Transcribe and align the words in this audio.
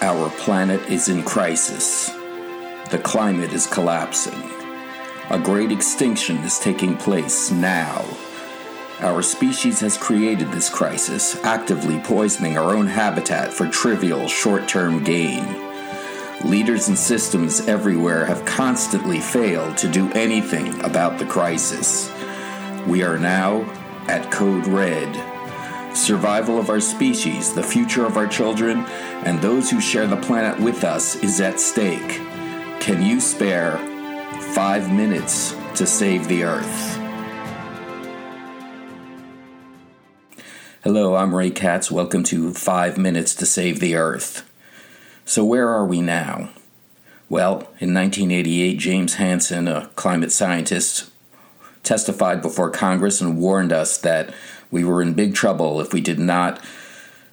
Our 0.00 0.30
planet 0.30 0.80
is 0.88 1.08
in 1.08 1.24
crisis. 1.24 2.08
The 2.92 3.00
climate 3.02 3.52
is 3.52 3.66
collapsing. 3.66 4.40
A 5.30 5.40
great 5.40 5.72
extinction 5.72 6.36
is 6.38 6.60
taking 6.60 6.96
place 6.96 7.50
now. 7.50 8.04
Our 9.00 9.22
species 9.22 9.80
has 9.80 9.98
created 9.98 10.52
this 10.52 10.70
crisis, 10.70 11.42
actively 11.42 11.98
poisoning 11.98 12.56
our 12.56 12.76
own 12.76 12.86
habitat 12.86 13.52
for 13.52 13.66
trivial 13.66 14.28
short 14.28 14.68
term 14.68 15.02
gain. 15.02 15.44
Leaders 16.44 16.86
and 16.86 16.96
systems 16.96 17.66
everywhere 17.66 18.24
have 18.24 18.44
constantly 18.44 19.18
failed 19.18 19.76
to 19.78 19.88
do 19.88 20.12
anything 20.12 20.80
about 20.84 21.18
the 21.18 21.26
crisis. 21.26 22.08
We 22.86 23.02
are 23.02 23.18
now 23.18 23.62
at 24.06 24.30
Code 24.30 24.68
Red 24.68 25.37
survival 25.98 26.58
of 26.58 26.70
our 26.70 26.80
species, 26.80 27.52
the 27.52 27.62
future 27.62 28.06
of 28.06 28.16
our 28.16 28.26
children, 28.26 28.78
and 29.24 29.40
those 29.40 29.70
who 29.70 29.80
share 29.80 30.06
the 30.06 30.16
planet 30.16 30.58
with 30.60 30.84
us 30.84 31.16
is 31.16 31.40
at 31.40 31.58
stake. 31.60 32.20
Can 32.80 33.02
you 33.02 33.20
spare 33.20 33.76
five 34.54 34.92
minutes 34.92 35.54
to 35.74 35.86
save 35.86 36.28
the 36.28 36.44
Earth? 36.44 36.96
Hello, 40.84 41.16
I'm 41.16 41.34
Ray 41.34 41.50
Katz. 41.50 41.90
Welcome 41.90 42.22
to 42.24 42.54
Five 42.54 42.96
Minutes 42.96 43.34
to 43.34 43.46
Save 43.46 43.80
the 43.80 43.96
Earth. 43.96 44.48
So, 45.24 45.44
where 45.44 45.68
are 45.68 45.84
we 45.84 46.00
now? 46.00 46.50
Well, 47.28 47.56
in 47.78 47.92
1988, 47.92 48.78
James 48.78 49.14
Hansen, 49.14 49.68
a 49.68 49.90
climate 49.96 50.32
scientist, 50.32 51.10
testified 51.82 52.40
before 52.40 52.70
Congress 52.70 53.20
and 53.20 53.38
warned 53.38 53.72
us 53.72 53.98
that 53.98 54.32
we 54.70 54.84
were 54.84 55.02
in 55.02 55.14
big 55.14 55.34
trouble 55.34 55.80
if 55.80 55.92
we 55.92 56.00
did 56.00 56.18
not 56.18 56.62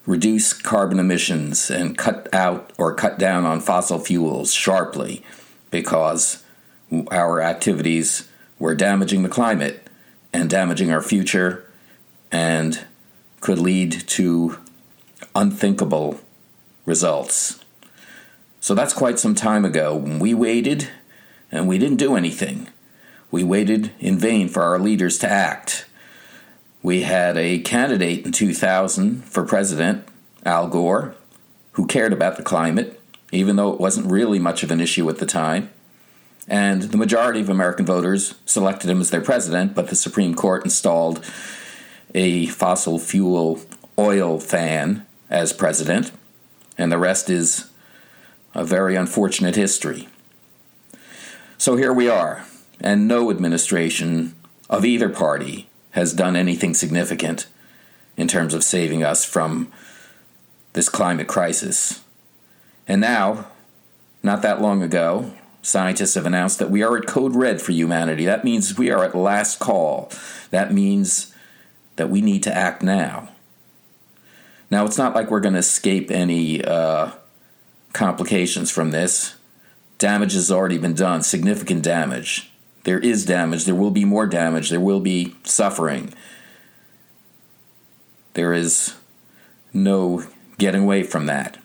reduce 0.06 0.54
carbon 0.54 1.00
emissions 1.00 1.70
and 1.72 1.98
cut 1.98 2.32
out 2.34 2.72
or 2.78 2.94
cut 2.94 3.18
down 3.18 3.46
on 3.46 3.60
fossil 3.60 4.00
fuels 4.00 4.54
sharply 4.54 5.24
because 5.72 6.44
our 7.12 7.42
activities 7.42 8.30
were 8.60 8.76
damaging 8.76 9.24
the 9.24 9.30
climate 9.30 9.88
and 10.32 10.50
damaging 10.50 10.92
our 10.92 11.02
future 11.02 11.70
and 12.32 12.86
could 13.42 13.60
lead 13.60 13.92
to 13.92 14.60
unthinkable 15.36 16.20
results. 16.86 17.64
So 18.60 18.74
that's 18.74 18.94
quite 18.94 19.20
some 19.20 19.36
time 19.36 19.66
ago. 19.66 19.96
When 19.96 20.20
we 20.20 20.34
waited 20.34 20.90
and 21.52 21.68
we 21.68 21.78
didn't 21.78 21.98
do 21.98 22.16
anything. 22.16 22.70
We 23.32 23.44
waited 23.44 23.92
in 24.00 24.18
vain 24.18 24.48
for 24.50 24.64
our 24.64 24.80
leaders 24.80 25.18
to 25.20 25.30
act. 25.30 25.86
We 26.86 27.02
had 27.02 27.36
a 27.36 27.58
candidate 27.58 28.28
in 28.28 28.32
2000 28.32 29.26
for 29.26 29.44
president, 29.44 30.08
Al 30.46 30.68
Gore, 30.68 31.16
who 31.72 31.88
cared 31.88 32.14
about 32.14 32.38
the 32.38 32.44
climate, 32.44 33.02
even 33.32 33.56
though 33.56 33.74
it 33.74 33.80
wasn't 33.80 34.12
really 34.12 34.38
much 34.38 34.62
of 34.62 34.70
an 34.70 34.80
issue 34.80 35.10
at 35.10 35.18
the 35.18 35.26
time. 35.26 35.72
And 36.48 36.84
the 36.84 36.98
majority 36.98 37.42
of 37.42 37.50
American 37.50 37.88
voters 37.88 38.36
selected 38.46 38.88
him 38.88 39.02
as 39.02 39.10
their 39.10 39.20
president, 39.20 39.74
but 39.74 39.88
the 39.88 39.96
Supreme 39.96 40.36
Court 40.36 40.64
installed 40.64 41.26
a 42.14 42.46
fossil 42.46 43.00
fuel 43.00 43.62
oil 43.98 44.40
fan 44.40 45.08
as 45.28 45.54
president, 45.54 46.12
and 46.78 46.92
the 46.92 47.00
rest 47.00 47.32
is 47.32 47.68
a 48.54 48.64
very 48.64 48.96
unfortunate 48.96 49.56
history. 49.56 50.08
So 51.58 51.78
here 51.78 51.92
we 51.92 52.08
are, 52.08 52.46
and 52.80 53.08
no 53.08 53.32
administration 53.32 54.36
of 54.70 54.86
either 54.86 55.10
party 55.10 55.68
has 55.96 56.12
done 56.12 56.36
anything 56.36 56.74
significant 56.74 57.48
in 58.18 58.28
terms 58.28 58.54
of 58.54 58.66
saving 58.66 59.02
us 59.02 59.24
from 59.24 59.72
this 60.74 60.90
climate 60.90 61.28
crisis. 61.28 62.04
And 62.86 63.00
now, 63.00 63.48
not 64.22 64.42
that 64.42 64.62
long 64.62 64.84
ago, 64.84 65.32
scientists 65.62 66.16
have 66.16 66.26
announced 66.26 66.60
that 66.60 66.70
we 66.70 66.84
are 66.84 66.98
at 66.98 67.08
code 67.08 67.34
red 67.34 67.62
for 67.62 67.72
humanity. 67.72 68.26
That 68.26 68.44
means 68.44 68.78
we 68.78 68.92
are 68.92 69.06
at 69.06 69.16
last 69.16 69.60
call. 69.60 70.12
That 70.52 70.74
means 70.74 71.34
that 71.96 72.10
we 72.10 72.20
need 72.20 72.44
to 72.44 72.54
act 72.54 72.82
now. 72.82 73.30
Now, 74.70 74.86
it's 74.86 74.98
not 74.98 75.16
like 75.16 75.32
we're 75.32 75.40
going 75.40 75.54
to 75.54 75.60
escape 75.60 76.12
any 76.12 76.62
uh, 76.62 77.12
complications 77.94 78.70
from 78.70 78.92
this. 78.92 79.36
Damage 79.98 80.34
has 80.34 80.52
already 80.52 80.78
been 80.78 80.94
done, 80.94 81.24
significant 81.24 81.84
damage. 81.84 82.52
There 82.86 83.00
is 83.00 83.26
damage. 83.26 83.66
There 83.66 83.76
will 83.76 83.92
be 83.92 84.06
more 84.06 84.28
damage. 84.28 84.70
There 84.70 84.80
will 84.80 85.00
be 85.00 85.36
suffering. 85.44 86.14
There 88.34 88.54
is 88.54 88.94
no 89.74 90.24
getting 90.58 90.84
away 90.84 91.04
from 91.04 91.26
that. 91.26 91.58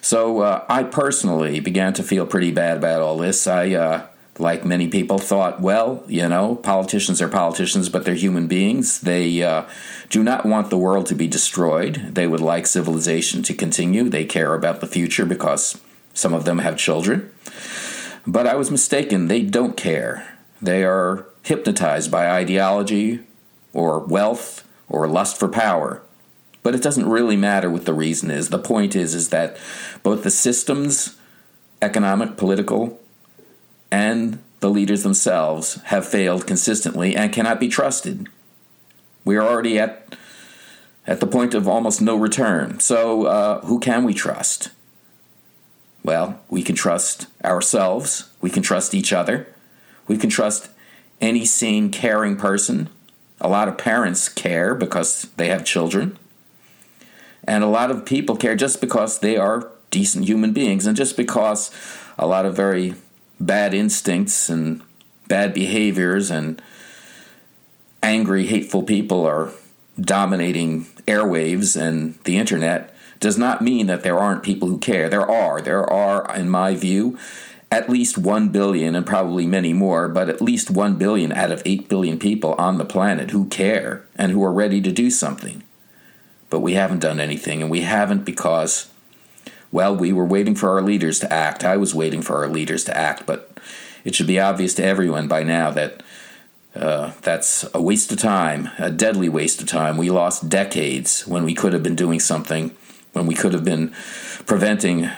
So 0.00 0.40
uh, 0.40 0.64
I 0.68 0.82
personally 0.82 1.58
began 1.60 1.94
to 1.94 2.02
feel 2.02 2.26
pretty 2.26 2.52
bad 2.52 2.76
about 2.76 3.00
all 3.00 3.16
this. 3.16 3.46
I, 3.46 3.70
uh, 3.70 4.06
like 4.38 4.64
many 4.64 4.88
people, 4.88 5.18
thought, 5.18 5.62
well, 5.62 6.04
you 6.06 6.28
know, 6.28 6.56
politicians 6.56 7.22
are 7.22 7.28
politicians, 7.28 7.88
but 7.88 8.04
they're 8.04 8.14
human 8.14 8.46
beings. 8.46 9.00
They 9.00 9.42
uh, 9.42 9.64
do 10.10 10.22
not 10.22 10.44
want 10.44 10.68
the 10.68 10.76
world 10.76 11.06
to 11.06 11.14
be 11.14 11.28
destroyed. 11.28 12.10
They 12.14 12.26
would 12.26 12.40
like 12.40 12.66
civilization 12.66 13.42
to 13.44 13.54
continue. 13.54 14.10
They 14.10 14.26
care 14.26 14.54
about 14.54 14.80
the 14.80 14.86
future 14.86 15.24
because 15.24 15.80
some 16.12 16.34
of 16.34 16.44
them 16.44 16.58
have 16.58 16.76
children. 16.76 17.32
But 18.26 18.46
I 18.46 18.54
was 18.54 18.70
mistaken. 18.70 19.28
They 19.28 19.42
don't 19.42 19.76
care. 19.76 20.38
They 20.62 20.84
are 20.84 21.26
hypnotized 21.42 22.10
by 22.10 22.30
ideology 22.30 23.20
or 23.72 23.98
wealth 24.00 24.66
or 24.88 25.06
lust 25.06 25.38
for 25.38 25.48
power. 25.48 26.02
But 26.62 26.74
it 26.74 26.82
doesn't 26.82 27.08
really 27.08 27.36
matter 27.36 27.68
what 27.68 27.84
the 27.84 27.92
reason 27.92 28.30
is. 28.30 28.48
The 28.48 28.58
point 28.58 28.96
is 28.96 29.14
is 29.14 29.28
that 29.28 29.58
both 30.02 30.22
the 30.22 30.30
systems, 30.30 31.16
economic, 31.82 32.38
political, 32.38 32.98
and 33.90 34.42
the 34.60 34.70
leaders 34.70 35.02
themselves 35.02 35.74
have 35.84 36.08
failed 36.08 36.46
consistently 36.46 37.14
and 37.14 37.32
cannot 37.32 37.60
be 37.60 37.68
trusted. 37.68 38.28
We 39.24 39.36
are 39.36 39.42
already 39.42 39.78
at 39.78 40.16
at 41.06 41.20
the 41.20 41.26
point 41.26 41.52
of 41.52 41.68
almost 41.68 42.00
no 42.00 42.16
return. 42.16 42.80
So, 42.80 43.26
uh, 43.26 43.60
who 43.66 43.78
can 43.78 44.04
we 44.04 44.14
trust? 44.14 44.70
Well, 46.04 46.40
we 46.50 46.62
can 46.62 46.74
trust 46.74 47.26
ourselves, 47.42 48.30
we 48.42 48.50
can 48.50 48.62
trust 48.62 48.94
each 48.94 49.12
other, 49.12 49.48
we 50.06 50.18
can 50.18 50.28
trust 50.28 50.68
any 51.20 51.46
sane, 51.46 51.90
caring 51.90 52.36
person. 52.36 52.90
A 53.40 53.48
lot 53.48 53.68
of 53.68 53.78
parents 53.78 54.28
care 54.28 54.74
because 54.74 55.22
they 55.36 55.48
have 55.48 55.64
children. 55.64 56.18
And 57.46 57.64
a 57.64 57.68
lot 57.68 57.90
of 57.90 58.04
people 58.04 58.36
care 58.36 58.54
just 58.54 58.80
because 58.80 59.18
they 59.18 59.36
are 59.36 59.70
decent 59.90 60.26
human 60.26 60.52
beings 60.52 60.86
and 60.86 60.96
just 60.96 61.16
because 61.16 61.70
a 62.18 62.26
lot 62.26 62.44
of 62.44 62.54
very 62.54 62.94
bad 63.40 63.74
instincts 63.74 64.48
and 64.48 64.82
bad 65.28 65.54
behaviors 65.54 66.30
and 66.30 66.60
angry, 68.02 68.46
hateful 68.46 68.82
people 68.82 69.26
are 69.26 69.50
dominating 69.98 70.84
airwaves 71.06 71.80
and 71.80 72.14
the 72.24 72.36
internet 72.36 72.93
does 73.20 73.38
not 73.38 73.62
mean 73.62 73.86
that 73.86 74.02
there 74.02 74.18
aren't 74.18 74.42
people 74.42 74.68
who 74.68 74.78
care. 74.78 75.08
There 75.08 75.28
are. 75.28 75.60
There 75.60 75.84
are, 75.90 76.34
in 76.36 76.48
my 76.48 76.74
view, 76.74 77.18
at 77.70 77.90
least 77.90 78.16
1 78.16 78.50
billion 78.50 78.94
and 78.94 79.04
probably 79.04 79.46
many 79.46 79.72
more, 79.72 80.08
but 80.08 80.28
at 80.28 80.40
least 80.40 80.70
1 80.70 80.96
billion 80.96 81.32
out 81.32 81.50
of 81.50 81.62
8 81.64 81.88
billion 81.88 82.18
people 82.18 82.54
on 82.54 82.78
the 82.78 82.84
planet 82.84 83.30
who 83.30 83.46
care 83.46 84.04
and 84.16 84.30
who 84.30 84.44
are 84.44 84.52
ready 84.52 84.80
to 84.80 84.92
do 84.92 85.10
something. 85.10 85.62
But 86.50 86.60
we 86.60 86.74
haven't 86.74 87.00
done 87.00 87.18
anything, 87.18 87.62
and 87.62 87.70
we 87.70 87.80
haven't 87.80 88.24
because, 88.24 88.92
well, 89.72 89.96
we 89.96 90.12
were 90.12 90.24
waiting 90.24 90.54
for 90.54 90.70
our 90.70 90.82
leaders 90.82 91.18
to 91.20 91.32
act. 91.32 91.64
I 91.64 91.76
was 91.76 91.94
waiting 91.94 92.22
for 92.22 92.36
our 92.36 92.48
leaders 92.48 92.84
to 92.84 92.96
act, 92.96 93.26
but 93.26 93.58
it 94.04 94.14
should 94.14 94.28
be 94.28 94.38
obvious 94.38 94.74
to 94.74 94.84
everyone 94.84 95.26
by 95.26 95.42
now 95.42 95.70
that 95.72 96.02
uh, 96.76 97.12
that's 97.22 97.64
a 97.74 97.80
waste 97.80 98.12
of 98.12 98.18
time, 98.18 98.70
a 98.78 98.90
deadly 98.90 99.28
waste 99.28 99.60
of 99.60 99.66
time. 99.66 99.96
We 99.96 100.10
lost 100.10 100.48
decades 100.48 101.26
when 101.26 101.44
we 101.44 101.54
could 101.54 101.72
have 101.72 101.82
been 101.82 101.96
doing 101.96 102.20
something 102.20 102.76
when 103.14 103.26
we 103.26 103.34
could 103.34 103.54
have 103.54 103.64
been 103.64 103.94
preventing 104.46 105.08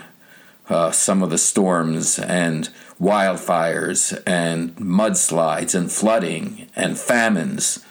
uh, 0.69 0.91
some 0.91 1.23
of 1.23 1.31
the 1.31 1.39
storms 1.39 2.19
and 2.19 2.69
wildfires 3.01 4.23
and 4.27 4.75
mudslides 4.77 5.75
and 5.75 5.91
flooding 5.91 6.69
and 6.77 6.99
famines 6.99 7.85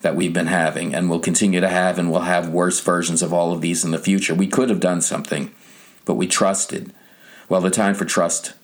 that 0.00 0.16
we've 0.16 0.32
been 0.32 0.48
having 0.48 0.94
and 0.94 1.08
will 1.08 1.20
continue 1.20 1.60
to 1.60 1.68
have, 1.68 1.98
and 1.98 2.10
we'll 2.10 2.22
have 2.22 2.48
worse 2.48 2.80
versions 2.80 3.22
of 3.22 3.32
all 3.32 3.52
of 3.52 3.60
these 3.60 3.84
in 3.84 3.90
the 3.90 3.98
future. 3.98 4.34
We 4.34 4.46
could 4.46 4.68
have 4.68 4.80
done 4.80 5.00
something, 5.00 5.52
but 6.04 6.14
we 6.14 6.26
trusted. 6.26 6.92
Well, 7.48 7.60
the 7.60 7.70
time 7.70 7.94
for 7.94 8.04
trust 8.04 8.54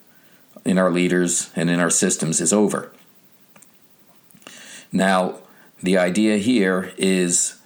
in 0.65 0.77
our 0.77 0.91
leaders 0.91 1.49
and 1.55 1.69
in 1.69 1.79
our 1.79 1.89
systems 1.89 2.41
is 2.41 2.53
over. 2.53 2.91
Now, 4.91 5.39
the 5.81 5.97
idea 5.97 6.37
here 6.37 6.93
is 6.97 7.60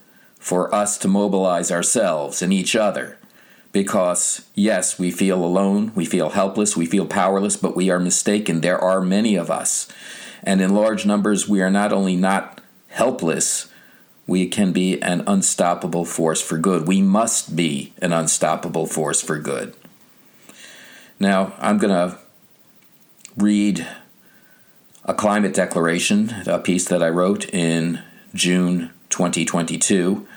for 0.45 0.71
us 0.75 0.99
to 0.99 1.07
mobilize 1.07 1.71
ourselves 1.71 2.43
and 2.43 2.53
each 2.53 2.75
other. 2.75 3.17
Because, 3.71 4.47
yes, 4.53 4.99
we 4.99 5.09
feel 5.09 5.43
alone, 5.43 5.91
we 5.95 6.05
feel 6.05 6.29
helpless, 6.29 6.77
we 6.77 6.85
feel 6.85 7.07
powerless, 7.07 7.57
but 7.57 7.75
we 7.75 7.89
are 7.89 7.99
mistaken. 7.99 8.61
There 8.61 8.77
are 8.77 9.01
many 9.01 9.35
of 9.35 9.49
us. 9.49 9.87
And 10.43 10.61
in 10.61 10.75
large 10.75 11.03
numbers, 11.03 11.49
we 11.49 11.63
are 11.63 11.71
not 11.71 11.91
only 11.91 12.15
not 12.15 12.61
helpless, 12.89 13.69
we 14.27 14.47
can 14.47 14.71
be 14.71 15.01
an 15.01 15.23
unstoppable 15.25 16.05
force 16.05 16.43
for 16.43 16.59
good. 16.59 16.87
We 16.87 17.01
must 17.01 17.55
be 17.55 17.93
an 17.99 18.13
unstoppable 18.13 18.85
force 18.85 19.23
for 19.23 19.39
good. 19.39 19.73
Now, 21.19 21.55
I'm 21.57 21.79
going 21.79 21.89
to 22.11 22.19
read 23.35 23.87
a 25.05 25.15
climate 25.15 25.55
declaration, 25.55 26.35
a 26.45 26.59
piece 26.59 26.87
that 26.89 27.01
I 27.01 27.09
wrote 27.09 27.51
in 27.51 28.03
June 28.35 28.91
2022. 29.15 30.27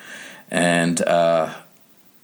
And 0.53 1.03
uh, 1.03 1.53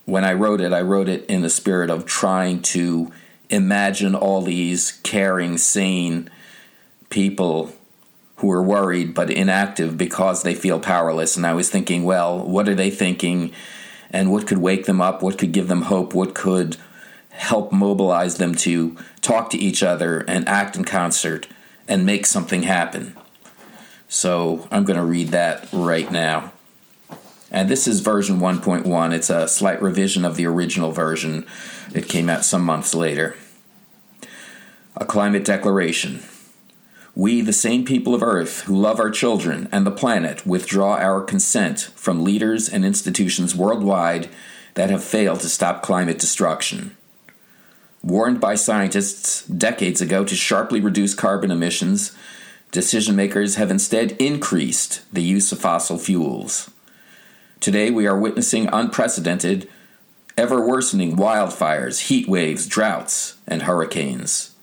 when 0.05 0.25
I 0.25 0.35
wrote 0.35 0.61
it, 0.61 0.73
I 0.73 0.83
wrote 0.83 1.09
it 1.09 1.27
in 1.27 1.43
the 1.43 1.51
spirit 1.51 1.91
of 1.91 2.07
trying 2.07 2.63
to 2.63 3.11
imagine 3.51 4.15
all 4.15 4.41
these 4.41 5.01
caring, 5.03 5.59
sane 5.59 6.31
people 7.11 7.73
who 8.37 8.53
are 8.53 8.63
worried 8.63 9.15
but 9.15 9.31
inactive 9.31 9.99
because 9.99 10.45
they 10.45 10.55
feel 10.55 10.79
powerless. 10.79 11.37
And 11.37 11.45
I 11.45 11.55
was 11.55 11.71
thinking, 11.71 12.05
well, 12.05 12.39
what 12.47 12.69
are 12.69 12.75
they 12.77 12.91
thinking? 12.91 13.53
And 14.11 14.31
what 14.31 14.47
could 14.47 14.59
wake 14.59 14.87
them 14.87 15.01
up? 15.01 15.23
What 15.23 15.39
could 15.39 15.51
give 15.51 15.67
them 15.67 15.83
hope? 15.83 16.15
What 16.15 16.37
could 16.37 16.77
help 17.31 17.73
mobilize 17.73 18.37
them 18.37 18.55
to 18.55 18.97
talk 19.23 19.51
to 19.51 19.59
each 19.59 19.83
other 19.83 20.21
and 20.29 20.49
act 20.49 20.77
in 20.77 20.85
concert 20.85 21.49
and 21.89 22.07
make 22.07 22.27
something 22.27 22.63
happen? 22.63 23.17
So 24.09 24.69
I'm 24.71 24.85
going 24.85 24.99
to 24.99 25.05
read 25.05 25.29
that 25.29 25.69
right 25.73 26.11
now. 26.11 26.53
And 27.51 27.69
this 27.69 27.87
is 27.87 28.01
version 28.01 28.41
1.1. 28.41 29.13
It's 29.13 29.31
a 29.31 29.47
slight 29.47 29.81
revision 29.81 30.25
of 30.25 30.37
the 30.37 30.47
original 30.47 30.91
version. 30.91 31.47
It 31.95 32.09
came 32.09 32.29
out 32.29 32.45
some 32.45 32.65
months 32.65 32.95
later. 32.95 33.37
A 34.97 35.05
climate 35.05 35.45
declaration. 35.45 36.23
We, 37.15 37.43
the 37.43 37.53
same 37.53 37.85
people 37.85 38.13
of 38.13 38.25
Earth 38.25 38.63
who 38.63 38.77
love 38.77 38.99
our 38.99 39.11
children 39.11 39.69
and 39.71 39.87
the 39.87 39.93
planet, 39.93 40.45
withdraw 40.45 40.97
our 40.97 41.21
consent 41.21 41.81
from 41.95 42.25
leaders 42.25 42.69
and 42.69 42.85
institutions 42.85 43.55
worldwide 43.55 44.29
that 44.75 44.91
have 44.91 45.05
failed 45.05 45.41
to 45.41 45.49
stop 45.49 45.83
climate 45.83 46.19
destruction. 46.19 46.97
Warned 48.03 48.41
by 48.41 48.57
scientists 48.57 49.47
decades 49.47 50.01
ago 50.01 50.25
to 50.25 50.35
sharply 50.35 50.81
reduce 50.81 51.15
carbon 51.15 51.53
emissions, 51.53 52.17
decision 52.75 53.15
makers 53.15 53.55
have 53.55 53.71
instead 53.71 54.11
increased 54.13 55.03
the 55.15 55.23
use 55.23 55.53
of 55.53 55.61
fossil 55.61 55.97
fuels. 55.97 56.73
Today, 57.61 57.89
we 57.93 58.05
are 58.05 58.19
witnessing 58.19 58.69
unprecedented, 58.73 59.71
ever 60.37 60.61
worsening 60.61 61.17
wildfires, 61.17 62.09
heat 62.09 62.29
waves, 62.29 62.67
droughts, 62.67 63.37
and 63.47 63.63
hurricanes. 63.63 64.57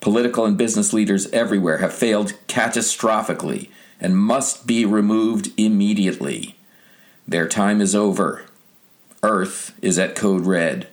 Political 0.00 0.46
and 0.46 0.58
business 0.58 0.92
leaders 0.92 1.30
everywhere 1.30 1.78
have 1.78 1.94
failed 1.94 2.32
catastrophically 2.48 3.70
and 4.00 4.18
must 4.18 4.66
be 4.66 4.84
removed 4.84 5.52
immediately. 5.56 6.56
Their 7.28 7.46
time 7.46 7.80
is 7.80 7.94
over. 7.94 8.46
Earth 9.22 9.78
is 9.80 9.96
at 9.96 10.16
code 10.16 10.44
red. 10.44 10.88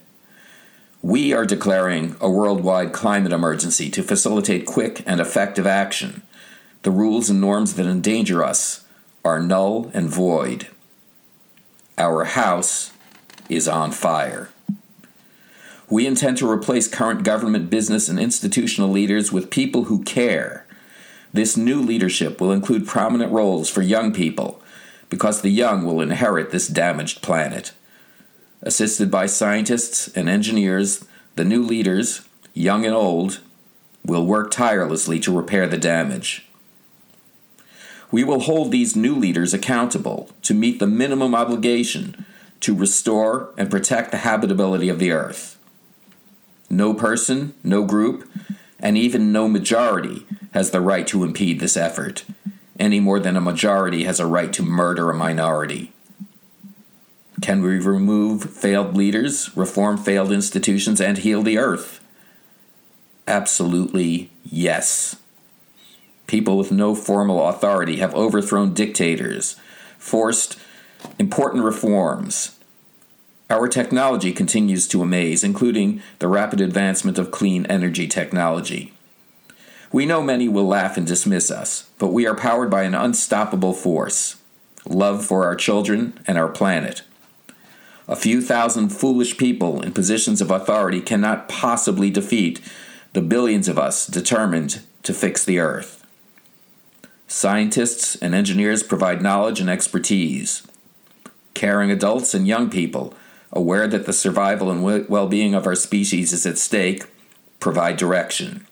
We 1.01 1.31
are 1.31 1.45
declaring 1.45 2.17
a 2.19 2.29
worldwide 2.29 2.91
climate 2.91 3.31
emergency 3.31 3.89
to 3.91 4.03
facilitate 4.03 4.65
quick 4.65 5.01
and 5.05 5.21
effective 5.21 5.65
action. 5.65 6.23
The 6.83 6.91
rules 6.91 7.29
and 7.29 7.39
norms 7.39 7.75
that 7.75 7.85
endanger 7.85 8.43
us 8.43 8.85
are 9.23 9.41
null 9.41 9.91
and 9.93 10.09
void. 10.09 10.67
Our 11.97 12.25
house 12.25 12.91
is 13.47 13.67
on 13.67 13.91
fire. 13.91 14.49
We 15.89 16.05
intend 16.05 16.37
to 16.37 16.49
replace 16.49 16.87
current 16.87 17.23
government, 17.23 17.69
business, 17.69 18.09
and 18.09 18.19
institutional 18.19 18.89
leaders 18.89 19.31
with 19.31 19.49
people 19.49 19.85
who 19.85 20.03
care. 20.03 20.65
This 21.33 21.55
new 21.55 21.81
leadership 21.81 22.41
will 22.41 22.51
include 22.51 22.87
prominent 22.87 23.31
roles 23.31 23.69
for 23.69 23.81
young 23.81 24.13
people, 24.13 24.61
because 25.09 25.41
the 25.41 25.49
young 25.49 25.85
will 25.85 26.01
inherit 26.01 26.51
this 26.51 26.67
damaged 26.67 27.21
planet. 27.21 27.71
Assisted 28.61 29.09
by 29.09 29.25
scientists 29.25 30.09
and 30.09 30.27
engineers, 30.27 31.05
the 31.35 31.45
new 31.45 31.63
leaders, 31.63 32.27
young 32.53 32.85
and 32.85 32.93
old, 32.93 33.39
will 34.05 34.25
work 34.25 34.51
tirelessly 34.51 35.19
to 35.21 35.35
repair 35.35 35.67
the 35.67 35.77
damage. 35.77 36.45
We 38.11 38.23
will 38.23 38.41
hold 38.41 38.71
these 38.71 38.95
new 38.95 39.15
leaders 39.15 39.53
accountable 39.53 40.29
to 40.41 40.53
meet 40.53 40.79
the 40.79 40.87
minimum 40.87 41.35
obligation 41.35 42.25
to 42.61 42.75
restore 42.75 43.53
and 43.57 43.71
protect 43.71 44.11
the 44.11 44.17
habitability 44.17 44.89
of 44.89 44.99
the 44.99 45.11
earth. 45.11 45.57
No 46.69 46.93
person, 46.93 47.53
no 47.63 47.83
group, 47.85 48.29
and 48.79 48.97
even 48.97 49.31
no 49.31 49.47
majority 49.47 50.25
has 50.53 50.71
the 50.71 50.81
right 50.81 51.07
to 51.07 51.23
impede 51.23 51.59
this 51.59 51.77
effort, 51.77 52.25
any 52.79 52.99
more 52.99 53.19
than 53.19 53.37
a 53.37 53.41
majority 53.41 54.03
has 54.03 54.19
a 54.19 54.25
right 54.25 54.51
to 54.53 54.63
murder 54.63 55.09
a 55.09 55.15
minority. 55.15 55.93
Can 57.41 57.61
we 57.61 57.79
remove 57.79 58.43
failed 58.43 58.95
leaders, 58.95 59.55
reform 59.55 59.97
failed 59.97 60.31
institutions, 60.31 60.99
and 60.99 61.17
heal 61.17 61.41
the 61.41 61.57
earth? 61.57 61.99
Absolutely 63.27 64.31
yes. 64.43 65.15
People 66.27 66.57
with 66.57 66.71
no 66.71 66.95
formal 66.95 67.47
authority 67.47 67.97
have 67.97 68.13
overthrown 68.13 68.73
dictators, 68.73 69.55
forced 69.97 70.59
important 71.17 71.63
reforms, 71.63 72.59
our 73.49 73.67
technology 73.67 74.31
continues 74.31 74.87
to 74.89 75.01
amaze, 75.01 75.43
including 75.43 76.03
the 76.19 76.27
rapid 76.27 76.61
advancement 76.61 77.17
of 77.17 77.31
clean 77.31 77.65
energy 77.65 78.07
technology. 78.07 78.93
We 79.91 80.05
know 80.05 80.21
many 80.21 80.47
will 80.47 80.67
laugh 80.67 80.97
and 80.97 81.07
dismiss 81.07 81.49
us, 81.49 81.89
but 81.97 82.13
we 82.13 82.27
are 82.27 82.35
powered 82.35 82.69
by 82.69 82.83
an 82.83 82.93
unstoppable 82.93 83.73
force 83.73 84.35
love 84.85 85.25
for 85.25 85.45
our 85.45 85.55
children 85.55 86.17
and 86.25 86.37
our 86.37 86.47
planet. 86.47 87.01
A 88.09 88.15
few 88.15 88.41
thousand 88.41 88.89
foolish 88.89 89.37
people 89.37 89.83
in 89.83 89.91
positions 89.91 90.41
of 90.41 90.49
authority 90.49 90.99
cannot 90.99 91.47
possibly 91.47 92.09
defeat 92.09 92.59
the 93.13 93.21
billions 93.21 93.67
of 93.67 93.77
us 93.77 94.07
determined 94.07 94.81
to 95.03 95.13
fix 95.13 95.45
the 95.45 95.59
earth. 95.59 96.03
Scientists 97.27 98.15
and 98.15 98.33
engineers 98.33 98.81
provide 98.81 99.21
knowledge 99.21 99.59
and 99.59 99.69
expertise. 99.69 100.65
Caring 101.53 101.91
adults 101.91 102.33
and 102.33 102.47
young 102.47 102.71
people 102.71 103.13
aware 103.53 103.87
that 103.87 104.07
the 104.07 104.13
survival 104.13 104.71
and 104.71 105.07
well 105.07 105.27
being 105.27 105.53
of 105.53 105.67
our 105.67 105.75
species 105.75 106.33
is 106.33 106.47
at 106.47 106.57
stake, 106.57 107.05
provide 107.59 107.95
direction. 107.95 108.65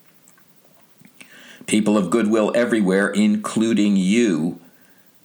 People 1.68 1.96
of 1.96 2.10
goodwill 2.10 2.52
everywhere, 2.56 3.10
including 3.10 3.98
you, 3.98 4.60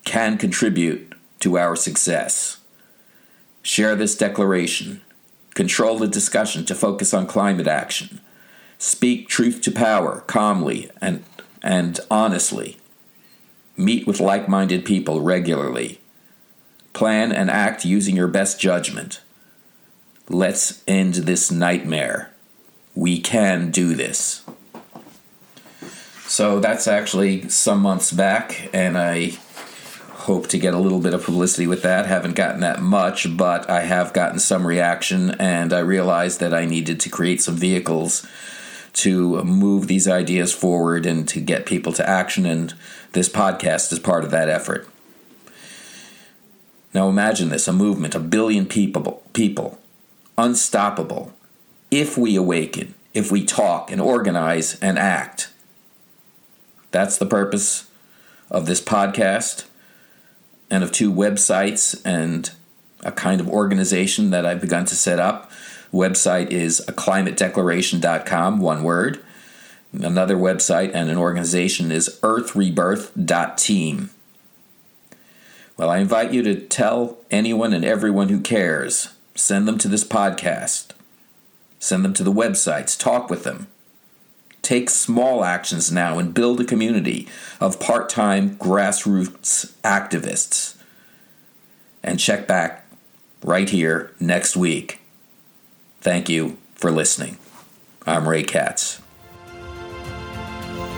can 0.05 0.37
contribute 0.37 1.15
to 1.41 1.57
our 1.57 1.75
success. 1.77 2.62
Share 3.63 3.95
this 3.95 4.17
declaration. 4.17 5.01
Control 5.55 5.99
the 5.99 6.09
discussion 6.09 6.65
to 6.67 6.75
focus 6.75 7.15
on 7.15 7.27
climate 7.27 7.67
action. 7.67 8.21
Speak 8.79 9.29
truth 9.29 9.61
to 9.63 9.71
power 9.71 10.21
calmly 10.27 10.91
and, 11.01 11.25
and 11.63 12.01
honestly. 12.11 12.79
Meet 13.77 14.07
with 14.07 14.21
like 14.21 14.49
minded 14.49 14.85
people 14.85 15.21
regularly. 15.21 16.01
Plan 16.93 17.33
and 17.33 17.51
act 17.51 17.85
using 17.85 18.17
your 18.17 18.29
best 18.29 18.61
judgment. 18.61 19.21
Let's 20.29 20.83
end 20.87 21.15
this 21.15 21.51
nightmare. 21.51 22.33
We 22.95 23.21
can 23.21 23.71
do 23.71 23.95
this. 23.95 24.43
So 26.27 26.61
that's 26.61 26.89
actually 26.89 27.49
some 27.49 27.81
months 27.81 28.11
back, 28.11 28.71
and 28.73 28.97
I 28.97 29.33
hope 30.23 30.47
to 30.49 30.59
get 30.59 30.73
a 30.73 30.79
little 30.79 31.01
bit 31.01 31.15
of 31.15 31.25
publicity 31.25 31.67
with 31.67 31.83
that. 31.83 32.07
Haven't 32.07 32.37
gotten 32.37 32.61
that 32.61 32.81
much, 32.81 33.37
but 33.37 33.69
I 33.69 33.83
have 33.83 34.13
gotten 34.13 34.39
some 34.39 34.67
reaction, 34.67 35.33
and 35.33 35.73
I 35.73 35.81
realized 35.81 36.39
that 36.41 36.55
I 36.55 36.65
needed 36.65 37.01
to 37.01 37.09
create 37.09 37.43
some 37.43 37.57
vehicles 37.57 38.27
to 38.95 39.43
move 39.43 39.89
these 39.89 40.07
ideas 40.07 40.53
forward 40.53 41.07
and 41.07 41.29
to 41.29 41.41
get 41.41 41.67
people 41.67 41.93
to 41.95 42.09
action, 42.09 42.47
and 42.47 42.75
this 43.13 43.29
podcast 43.29 43.93
is 43.93 43.99
part 43.99 44.23
of 44.23 44.31
that 44.31 44.49
effort. 44.49 44.89
Now 46.95 47.09
imagine 47.09 47.49
this 47.49 47.67
a 47.67 47.73
movement, 47.73 48.15
a 48.15 48.21
billion 48.21 48.67
people, 48.67 49.23
people 49.33 49.79
unstoppable 50.39 51.33
if 51.91 52.17
we 52.17 52.37
awaken, 52.37 52.95
if 53.13 53.33
we 53.33 53.45
talk 53.45 53.91
and 53.91 54.01
organize 54.01 54.79
and 54.81 54.99
act. 54.99 55.51
That's 56.91 57.19
the 57.19 57.27
purpose 57.27 57.91
of 58.51 58.67
this 58.67 58.81
podcast 58.81 59.65
and 60.73 60.83
of 60.83 60.91
two 60.91 61.13
websites 61.13 62.01
and 62.05 62.51
a 63.05 63.13
kind 63.13 63.41
of 63.41 63.49
organization 63.49 64.31
that 64.31 64.45
I've 64.45 64.61
begun 64.61 64.85
to 64.87 64.97
set 64.97 65.21
up. 65.21 65.51
Website 65.93 66.51
is 66.51 66.85
acclimatedeclaration.com, 66.89 68.59
one 68.59 68.83
word. 68.83 69.23
Another 69.93 70.37
website 70.37 70.91
and 70.95 71.11
an 71.11 71.19
organization 71.19 71.93
is 71.93 72.19
earthrebirth.team. 72.23 74.11
Well, 75.77 75.91
I 75.91 75.99
invite 75.99 76.33
you 76.33 76.43
to 76.43 76.55
tell 76.55 77.19
anyone 77.31 77.73
and 77.73 77.85
everyone 77.85 78.29
who 78.29 78.41
cares 78.41 79.11
Send 79.35 79.67
them 79.67 79.79
to 79.79 79.89
this 79.89 80.05
podcast. 80.05 80.91
Send 81.79 82.05
them 82.05 82.15
to 82.15 82.25
the 82.25 82.33
websites. 82.33 82.99
Talk 82.99 83.31
with 83.31 83.45
them. 83.45 83.69
Take 84.73 84.89
small 84.89 85.45
actions 85.45 85.93
now 85.93 86.19
and 86.19 86.33
build 86.33 86.59
a 86.59 86.65
community 86.65 87.29
of 87.61 87.79
part 87.79 88.09
time 88.09 88.57
grassroots 88.57 89.75
activists. 89.83 90.77
And 92.03 92.19
check 92.19 92.47
back 92.47 92.87
right 93.45 93.69
here 93.69 94.13
next 94.19 94.57
week. 94.57 95.01
Thank 96.01 96.31
you 96.31 96.57
for 96.75 96.91
listening. 96.91 97.37
I'm 98.07 98.27
Ray 98.27 98.45
Katz. 98.45 99.03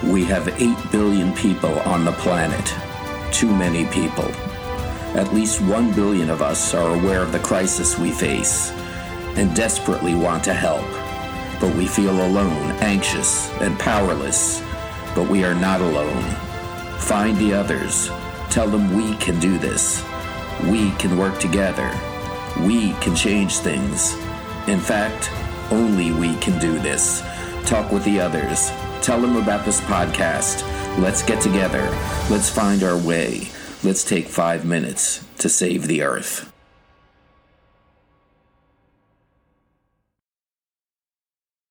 We 0.04 0.22
have 0.26 0.46
8 0.46 0.92
billion 0.92 1.34
people 1.34 1.76
on 1.80 2.04
the 2.04 2.12
planet. 2.12 2.72
Too 3.34 3.52
many 3.52 3.86
people. 3.86 4.30
At 5.18 5.34
least 5.34 5.60
1 5.62 5.94
billion 5.94 6.30
of 6.30 6.42
us 6.42 6.74
are 6.74 6.94
aware 6.94 7.22
of 7.22 7.32
the 7.32 7.40
crisis 7.40 7.98
we 7.98 8.12
face 8.12 8.70
and 9.34 9.52
desperately 9.56 10.14
want 10.14 10.44
to 10.44 10.54
help. 10.54 11.03
But 11.64 11.76
we 11.76 11.86
feel 11.86 12.26
alone, 12.26 12.72
anxious, 12.82 13.50
and 13.62 13.78
powerless. 13.78 14.60
But 15.14 15.30
we 15.30 15.44
are 15.44 15.54
not 15.54 15.80
alone. 15.80 16.22
Find 16.98 17.38
the 17.38 17.54
others. 17.54 18.10
Tell 18.50 18.68
them 18.68 18.94
we 18.94 19.16
can 19.16 19.40
do 19.40 19.56
this. 19.56 20.04
We 20.64 20.90
can 20.96 21.16
work 21.16 21.38
together. 21.38 21.90
We 22.60 22.92
can 23.00 23.16
change 23.16 23.56
things. 23.56 24.12
In 24.68 24.78
fact, 24.78 25.30
only 25.72 26.12
we 26.12 26.36
can 26.36 26.60
do 26.60 26.78
this. 26.80 27.22
Talk 27.64 27.90
with 27.90 28.04
the 28.04 28.20
others. 28.20 28.68
Tell 29.00 29.22
them 29.22 29.36
about 29.36 29.64
this 29.64 29.80
podcast. 29.80 30.60
Let's 30.98 31.22
get 31.22 31.40
together. 31.40 31.88
Let's 32.28 32.50
find 32.50 32.82
our 32.82 32.98
way. 32.98 33.48
Let's 33.82 34.04
take 34.04 34.26
five 34.26 34.66
minutes 34.66 35.24
to 35.38 35.48
save 35.48 35.86
the 35.86 36.02
earth. 36.02 36.53